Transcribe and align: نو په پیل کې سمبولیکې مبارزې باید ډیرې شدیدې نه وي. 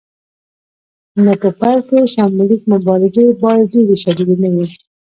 نو 1.23 1.31
په 1.41 1.49
پیل 1.59 1.79
کې 1.87 1.99
سمبولیکې 2.13 2.69
مبارزې 2.73 3.23
باید 3.43 3.65
ډیرې 3.73 3.95
شدیدې 4.03 4.35
نه 4.43 4.49
وي. 4.53 4.67